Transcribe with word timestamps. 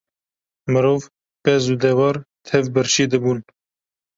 Mirov, 0.71 1.01
pez 1.43 1.63
û 1.73 1.75
dewar 1.83 2.15
tev 2.47 2.65
birçî 2.73 3.05
dibûn. 3.11 3.39